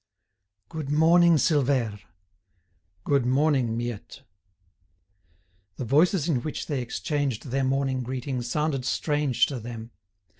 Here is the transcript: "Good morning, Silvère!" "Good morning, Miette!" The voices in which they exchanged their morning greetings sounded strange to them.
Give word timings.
"Good 0.67 0.89
morning, 0.89 1.35
Silvère!" 1.35 1.99
"Good 3.03 3.23
morning, 3.23 3.77
Miette!" 3.77 4.23
The 5.75 5.85
voices 5.85 6.27
in 6.27 6.41
which 6.41 6.65
they 6.65 6.81
exchanged 6.81 7.51
their 7.51 7.63
morning 7.63 8.01
greetings 8.01 8.49
sounded 8.49 8.83
strange 8.83 9.45
to 9.45 9.59
them. 9.59 9.91